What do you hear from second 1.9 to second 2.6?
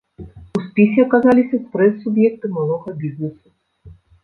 суб'екты